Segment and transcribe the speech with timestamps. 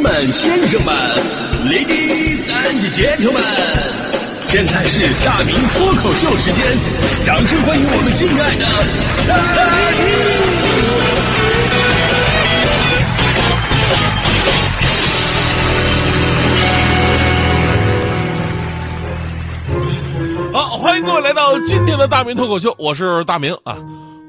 [0.00, 0.94] 们、先生们、
[1.66, 3.42] ladies and gentlemen，
[4.42, 6.78] 现在是大明脱口秀时间，
[7.24, 8.66] 掌声欢迎我们敬爱的！
[20.52, 23.76] 好，欢迎各位来到今天的大明脱口秀，我是大明啊。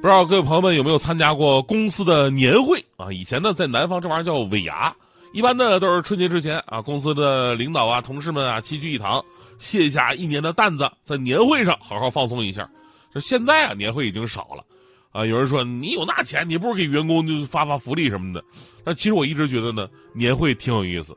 [0.02, 3.12] 不知道各位朋友们有没有参加过公司的年会啊？
[3.12, 4.94] 以前呢，在南方这玩意儿叫尾牙，
[5.32, 9.24] 一般呢都是春节之前啊，公司的领导啊、同事们啊齐聚一堂，
[9.60, 12.68] 卸下一年的担子，在年会上好好放松一下。
[13.14, 14.64] 这现在啊，年会已经少了
[15.12, 15.26] 啊。
[15.26, 18.44] 有人说你有那钱，你不如给员工就发发福利什么的。
[18.84, 21.16] 但其实我一直觉得呢，年会挺有意思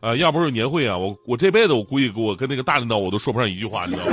[0.00, 0.16] 啊。
[0.16, 4.12] 要不是年会啊，我我这辈子我估计我跟那个大领导我都说不上一句话，你知道吗？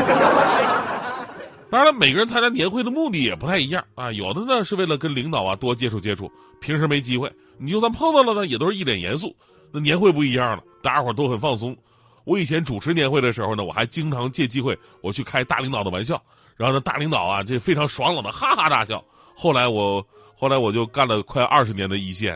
[1.71, 4.11] 当然了，每个人参加年会的目的也不太一样啊。
[4.11, 7.31] 有的呢是为了跟领导啊多接触接触，平时没机会。
[7.61, 9.35] 你就算碰到了呢，也都是一脸严肃。
[9.71, 11.77] 那年会不一样了，大家伙都很放松。
[12.25, 16.21] 我以前主持年会的时候呢，我还经常借机会我去开大领导的玩笑，
[16.57, 19.03] 然后呢大领导啊这非常爽朗的哈哈大笑。
[19.35, 22.35] 后来我后来我就干了快二十年的一线，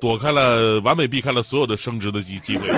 [0.00, 2.68] 躲开了完美避开了所有的升职的机机会。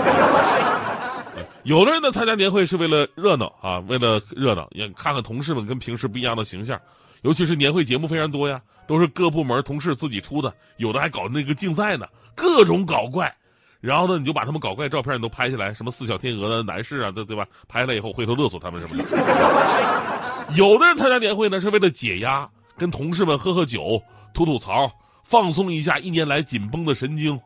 [1.62, 6.78] 有的人呢参加年会是为了热闹啊，为了热闹，也看看同事们跟平时不一样的形象。
[7.22, 13.34] 尤其是年会节目非常多呀，都是各部门同事自己出的，有的还搞那个竞赛呢，各种搞怪。
[13.80, 17.46] 然后呢，你就把他们搞怪照片你都拍下来，什么四小天鹅的男士啊，对对吧？
[17.66, 20.46] 拍了以后回头勒索他们什么的。
[20.54, 24.02] 有的人参加年会呢是为了解压，跟同事们喝喝酒，
[24.34, 24.92] 吐吐槽，
[25.24, 27.40] 放松一下一年来紧绷的神经。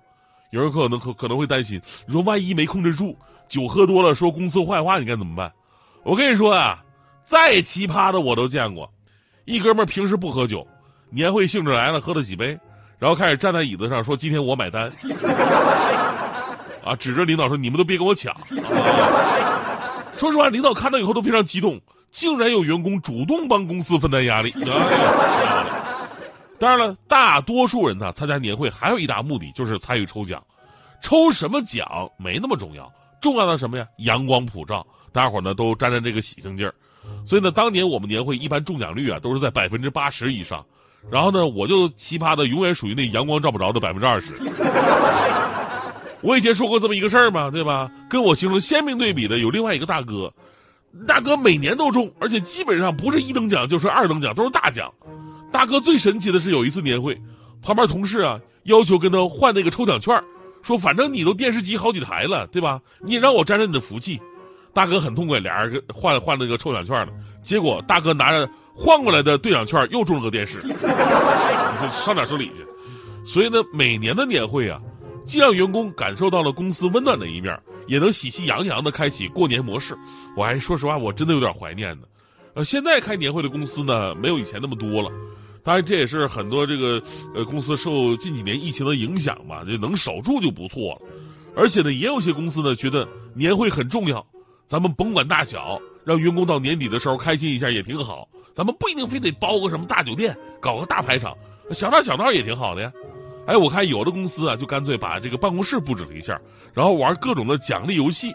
[0.50, 3.16] 有人可能可可能会担心，你说万一没控制住。
[3.48, 5.52] 酒喝多了说公司坏话，你该怎么办？
[6.02, 6.82] 我跟你说啊，
[7.24, 8.90] 再奇葩的我都见过。
[9.44, 10.66] 一哥们平时不喝酒，
[11.10, 12.58] 年会兴致来了喝了几杯，
[12.98, 14.88] 然后开始站在椅子上说：“今天我买单。”
[16.84, 18.34] 啊，指着领导说：“你们都别跟我抢。”
[20.16, 21.80] 说实话，领导看到以后都非常激动，
[22.10, 24.50] 竟然有员工主动帮公司分担压力。
[26.58, 30.42] 当然了，大多数人呢参加年会还有一大目的就是参与抽奖，
[31.02, 31.86] 抽什么奖
[32.16, 32.90] 没那么重要。
[33.20, 33.86] 重要的什么呀？
[33.98, 36.74] 阳光普照，大家伙呢都沾沾这个喜庆劲儿。
[37.24, 40.64] 所以呢，当年我们年会一般中奖率啊都是在百分之八十以上。
[41.10, 44.32] 然后呢，我就奇葩的永远属于那阳光照不着的百分之二十。
[46.22, 47.90] 我以前说过这么一个事儿嘛，对吧？
[48.08, 50.32] 跟我形成鲜明对比的有另外一个大哥，
[51.06, 54.90] 大哥每年都中，而且基本上不是一等奖就是二等奖，都是大奖。
[55.52, 57.20] 大哥最神奇的是有一次年会，
[57.62, 60.22] 旁边同事啊要求跟他换那个抽奖券。
[60.62, 62.80] 说反正你都电视机好几台了，对吧？
[63.02, 64.22] 你也让我沾沾你的福气。
[64.74, 67.12] 大哥很痛快，俩人换换那个抽奖券了。
[67.42, 72.66] 结果大哥拿着换过来的兑奖券又中了个电视，你说上哪收礼去？
[73.26, 74.80] 所以呢，每年的年会啊，
[75.24, 79.96] 既让员工感受到了公司温暖的一面，也能喜气洋洋的开启过年模式。
[80.36, 82.06] 我还说实话，我真的有点怀念呢。
[82.54, 85.10] 呃，现在开年会的公司呢，没有以前那么多了。
[85.62, 87.02] 当然，这也是很多这个
[87.34, 91.00] 呃公司受近几年疫情的影响嘛，就能守住就不错了。
[91.56, 94.26] 而且呢，也有些公司呢觉得年会很重要，
[94.68, 98.28] 咱们甭管大小，让员工到年底的时候开心一下也挺好。
[98.54, 101.36] 咱们不一定非得包个什么大酒店，搞个大排场，
[101.72, 102.92] 小闹小闹也挺好的呀。
[103.46, 106.40] 哎，我看有的公司啊，就干脆把这个办公室布置了一下，
[106.72, 108.32] 然后玩各种的奖励游戏。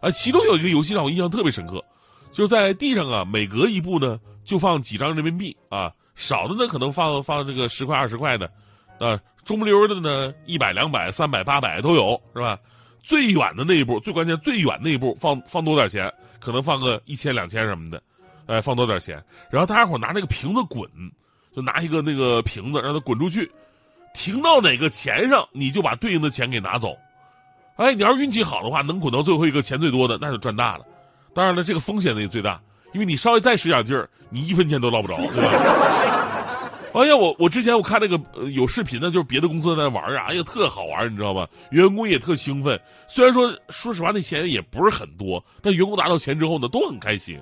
[0.00, 1.84] 啊，其中有一个游戏让我印象特别深刻，
[2.32, 5.92] 就在地上啊，每隔一步呢就放几张人民币啊。
[6.14, 8.50] 少的呢，可能放放这个十块二十块的，
[8.98, 12.58] 啊，中不溜的呢，一百两百三百八百都有，是吧？
[13.02, 18.02] 最远的那一步，最关键最远那一步，放放多点钱，可能放个一千两千什么的，
[18.46, 20.88] 哎，放多点钱，然后大家伙拿那个瓶子滚，
[21.54, 23.50] 就拿一个那个瓶子让它滚出去，
[24.14, 26.96] 停到哪个钱上，你就把对应的钱给拿走。
[27.76, 30.84] 哎，你要是运气好的话，能滚到最后一个钱最多的，那就赚大了。
[31.34, 32.60] 当然了，这个风险呢也最大。
[32.92, 36.11] 因为你稍微再使点劲儿，你一分钱都捞不着，对吧？
[36.94, 38.20] 哎呀，我我之前我看那个
[38.50, 41.48] 有视频呢，就是别的公司在玩啊，哎呀，特好玩，你知道吧？
[41.70, 42.78] 员工也特兴奋。
[43.08, 47.40] 虽然说说实话，那钱也不是很多，但员工拿到钱之后呢，都很开心。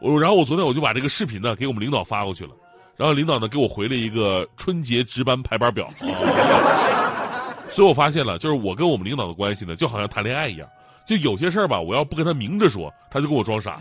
[0.00, 2.50] 我然后我昨天我就把这个视频呢给我们领导发过去了，
[2.96, 5.86] 然后领导呢给我回了一个春节值班排班表。
[7.72, 10.66] 所以我发现了，就是我跟我们领导的关系呢，就好像谈恋爱一样。
[11.06, 13.76] 就有些事儿吧，我要不跟他明着说，他就跟我装傻。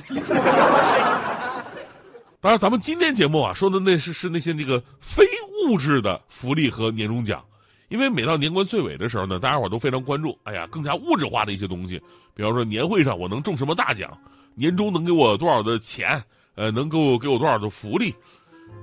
[2.41, 5.25] 当然，咱们今天节目啊说的那是是那些那个非
[5.68, 7.44] 物质的福利和年终奖，
[7.89, 12.01] 因为每到年关岁尾的时候呢，大家伙都非常关注，哎呀，更加物质化的一些东西，
[12.33, 14.18] 比方说年会上我能中什么大奖，
[14.56, 16.24] 年终能给我多少的钱，
[16.56, 18.15] 呃，能够给我多少的福利，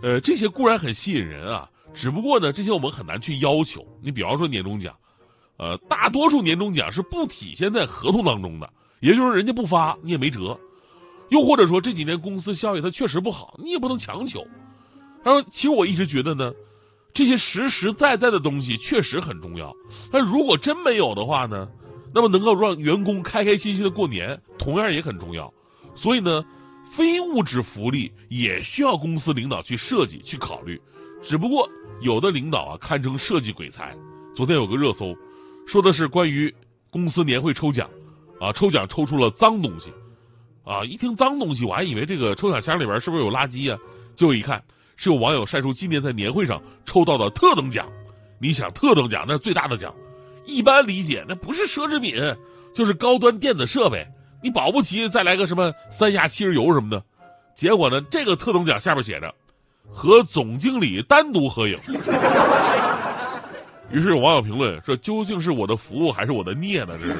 [0.02, 3.86] 呃，这些固然很吸引人啊，只不过呢，这些我们很难去要求。
[4.02, 4.94] 你比方说年终奖。
[5.58, 8.70] 呃，大多数年终奖是不体现在合同当中的，
[9.00, 10.60] 也就是人家不发你也没辙。
[11.28, 14.46] 又或者说这几年公司效益它确实不好，你也不能强求。
[15.24, 16.52] 他说，其实我一直觉得呢，
[17.12, 19.74] 这些实实在在的东西确实很重要。
[20.12, 21.68] 但如果真没有的话呢，
[22.14, 25.52] 那么能够让员工开开心心的过年，同样也很重要。
[25.94, 26.44] 所以呢，
[26.92, 30.80] 非物质福利也需要公司领导去设计、去考虑。
[31.22, 31.68] 只不过
[32.00, 33.96] 有的领导啊，堪称设计鬼才。
[34.36, 35.16] 昨天有个热搜，
[35.66, 36.54] 说的是关于
[36.90, 37.90] 公司年会抽奖，
[38.38, 39.90] 啊，抽奖抽出了脏东西。
[40.66, 40.84] 啊！
[40.84, 43.78] 一听脏东西，我还以为这个抽奖箱里边是不是有垃圾啊？
[44.16, 44.60] 结果一看，
[44.96, 47.86] 是有网友晒出今年在年会上抽到的特等奖。
[48.40, 49.94] 你想，特等奖那是最大的奖，
[50.44, 52.16] 一般理解那不是奢侈品，
[52.74, 54.04] 就是高端电子设备。
[54.42, 57.00] 你保不齐再来个什么三亚七日游什么的。
[57.54, 59.32] 结果呢，这个特等奖下面写着
[59.88, 61.78] 和总经理单独合影。
[63.92, 67.14] 于是有网友评论说：“究竟是我的福还是我的孽呢？”这是。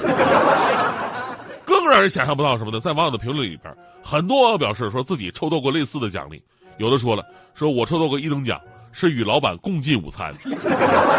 [1.67, 2.81] 更让人想象不到什么呢？
[2.81, 6.43] 在网友的评论里边，很多网友表示说自己抽到过类似的奖励，
[6.79, 7.25] 有的说了，
[7.55, 8.61] 说我抽到过一等奖，
[8.93, 10.33] 是与老板共进午餐。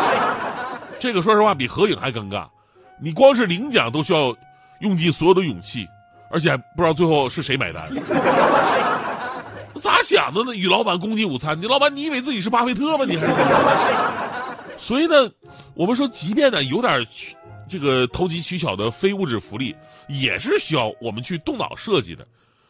[1.00, 2.48] 这个说实话比合影还尴尬，
[3.00, 4.36] 你光是领奖都需要
[4.80, 5.86] 用尽所有的勇气，
[6.32, 7.88] 而且还不知道最后是谁买单。
[9.84, 10.56] 咋想的呢？
[10.56, 13.06] 与老板共进午餐，你老板你以为自己是巴菲特吗？
[13.06, 13.18] 你？
[14.80, 15.14] 所以呢，
[15.76, 17.06] 我们说，即便呢有点。
[17.70, 19.76] 这个投机取巧的非物质福利
[20.08, 22.26] 也是需要我们去动脑设计的。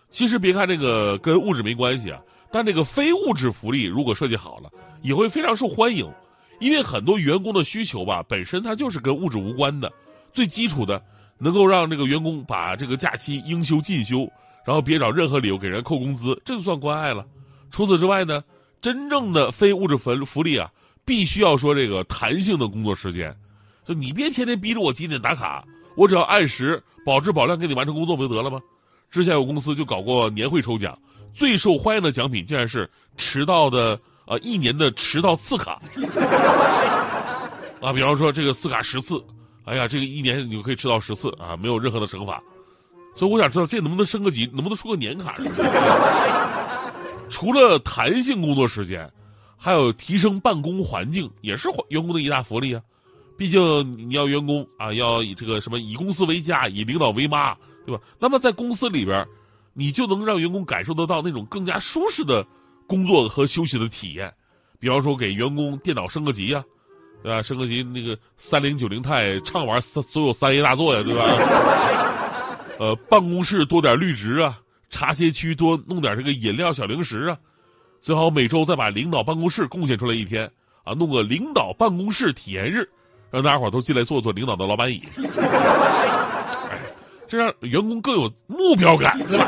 [0.09, 2.21] 其实别看这个跟物质没关系啊，
[2.51, 4.69] 但这个非物质福利如果设计好了，
[5.01, 6.09] 也会非常受欢迎。
[6.59, 9.91] 因为很多员工的需求吧，本身它就是跟物质无关的。
[10.33, 11.03] 最基础的，
[11.38, 14.31] 能够让这个员工把这个假期应休尽休，
[14.65, 17.25] 然后别找任何理由给人扣工资，这就算关爱了。
[17.69, 18.44] 除此之外呢，
[18.81, 20.71] 真正的非物质福福利啊，
[21.05, 23.35] 必须要说这个弹性的工作时间。
[23.87, 25.63] 就你别天天逼着我几点打卡，
[25.95, 28.59] 我只要按时保质保量给你完成工作不就得了吗？
[29.09, 30.99] 之前有公司就搞过年会抽奖，
[31.33, 35.79] 最受欢迎的奖品竟然是迟到的呃一年的迟到次卡
[37.79, 39.23] 啊，比方说这个次卡十次，
[39.63, 42.43] 哎呀，这个一年你就可以迟到十次啊，没有任何的惩罚。
[43.15, 45.35] 所以我想知道这能不能升个级，能不能出个年卡？
[47.31, 49.09] 除了弹性工作时间，
[49.57, 52.81] 还有提升办公环境，也是员工的一大福利啊。
[53.37, 57.55] 毕竟你要员工啊，要以这个什么以公司为家，以领导为妈，
[57.85, 58.01] 对吧？
[58.19, 59.27] 那么在公司里边，
[59.73, 62.45] 你就能让员工感受得到那种更加舒适的
[62.87, 64.33] 工作和休息的体验。
[64.79, 66.63] 比方说给员工电脑升个级呀，
[67.21, 67.41] 对吧？
[67.41, 71.23] 升个级那个三零九零钛畅玩所所有三 A 大作呀，对吧？
[72.79, 77.37] 呃，办公室多点绿植啊，茶歇区多弄点这个饮料小零食啊，
[78.01, 80.51] 最好每周再把领导办公室贡献出来一天
[80.83, 82.89] 啊，弄个领导办公室体验日。
[83.31, 85.01] 让大家伙都进来坐坐领导的老板椅，
[86.69, 86.79] 哎，
[87.27, 89.45] 这让员工更有目标感，对吧？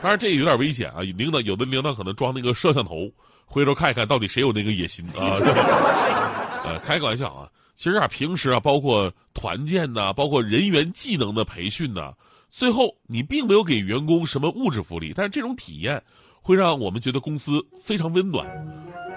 [0.00, 1.00] 当然这也有点危险啊！
[1.00, 3.10] 领导有的领导可能装那个摄像头，
[3.46, 5.40] 回头看一看到底谁有那个野心啊？
[6.64, 7.48] 呃，开个玩笑啊！
[7.76, 12.12] 其实啊，平时啊，包括团建呐，包括人员技能的培训呐，
[12.50, 16.02] 最后你并没有给员工什么物质福利，但是这种体验
[16.42, 17.52] 会让我们觉得公司
[17.82, 18.46] 非常温暖。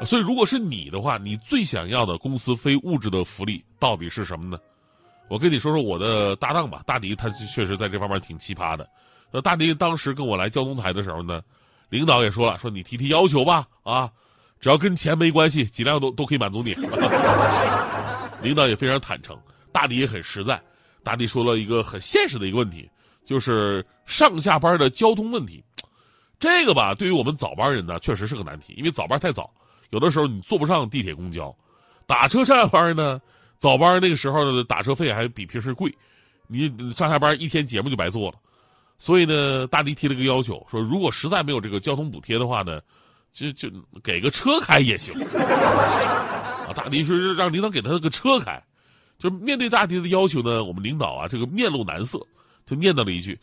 [0.06, 4.58] 所以，如果是你的话，你最想要的公司非物质的福利到底是什么呢？
[5.30, 8.88] 我跟你说说我的搭档吧，大迪他确实在这方面挺奇葩的。
[9.32, 11.42] 那大迪当时跟我来交通台的时候呢，
[11.90, 14.10] 领导也说了，说你提提要求吧，啊，
[14.62, 16.74] 只要跟钱没关系，尽量都都可以满足你。
[18.42, 19.38] 领导也非常坦诚，
[19.74, 20.62] 大迪也很实在。
[21.04, 22.90] 大迪说了一个很现实的一个问题，
[23.26, 25.64] 就是上下班的交通问题。
[26.40, 29.52] 这个吧，对于我们早班人呢，确实是个难题，因为早班太早。
[29.90, 31.56] 有的时候你坐不上地铁、公交，
[32.06, 33.22] 打车上下班呢，
[33.60, 35.96] 早班那个时候的打车费还比平时贵，
[36.48, 38.38] 你上下班一天节目就白做了。
[39.00, 42.82] 所以呢，大迪提了个要求，说如果实在没有这个交通补贴的话呢，
[43.34, 43.70] 就就
[44.04, 45.14] 给个车开也行。
[45.24, 48.64] 啊，大迪说让领导给他个车开。
[49.20, 52.20] 就面对大迪的要求呢，我们领导啊这个面露难色，
[52.68, 53.40] 就念叨了一句：“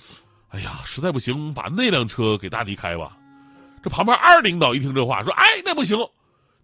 [0.51, 3.17] 哎呀，实在不行，把那辆车给大迪开吧。”
[3.83, 5.99] 这旁边二领导一听这话，说：“哎，那不行。”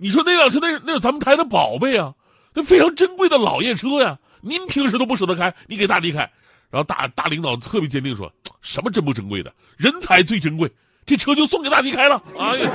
[0.00, 2.14] 你说那辆车，那是那是咱们台的宝贝啊，
[2.54, 4.18] 那非常珍贵的老爷车呀！
[4.40, 6.30] 您平时都不舍得开，你给大迪开。
[6.70, 10.72] 然后大大领导特别坚定说：“什么珍不珍贵的，人才最珍贵，
[11.04, 12.70] 这车就送给大迪开了。”哎呀，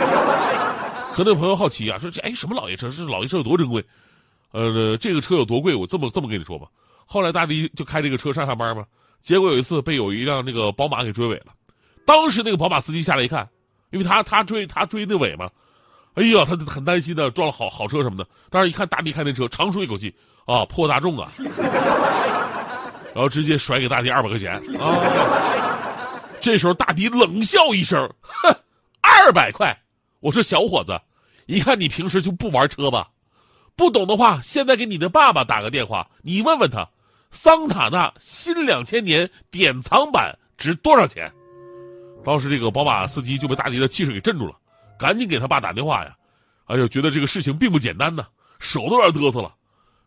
[1.16, 2.90] 可那朋友好奇啊，说这哎什么老爷车？
[2.90, 3.84] 这老爷车有多珍贵？
[4.52, 5.74] 呃，这个车有多贵？
[5.74, 6.68] 我这么这么跟你说吧。
[7.08, 8.86] 后来大迪就开这个车上下班嘛，
[9.24, 11.48] 结果有一次被有一辆那个宝马给追尾了。
[12.06, 13.50] 当时那个宝马司机下来一看，
[13.90, 15.50] 因为他他追他追那尾嘛。
[16.16, 18.26] 哎呀，他很担心的，撞了好好车什么的。
[18.50, 21.32] 但是一看大弟开那车，长舒一口气啊，破大众啊，
[23.14, 25.82] 然后直接甩给大弟二百块钱啊。
[26.42, 28.56] 这时候大弟冷笑一声，哼，
[29.02, 29.78] 二百块。
[30.22, 31.02] 我说小伙子，
[31.46, 33.10] 一看你平时就不玩车吧，
[33.76, 36.90] 不懂的话，现在给你的爸爸打个电话，你问问他，
[37.32, 41.34] 桑塔纳新两千年典藏版值多少钱？
[42.24, 44.56] 当时这个宝马司机就被大弟的气势给镇住了，
[44.98, 46.16] 赶紧给他爸打电话呀！
[46.66, 48.26] 哎呦，觉得这个事情并不简单呢，
[48.60, 49.54] 手都有点嘚瑟了。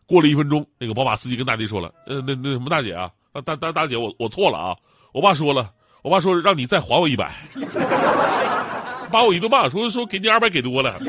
[0.05, 3.11] 过了一分钟，那个宝马司机跟大弟说了：“呃，那那什么大姐啊，
[3.45, 4.75] 大大大姐，我我错了啊！
[5.13, 7.33] 我爸说了，我爸说让你再还我一百，
[9.11, 10.99] 把我一顿骂，说说给你二百给多了。”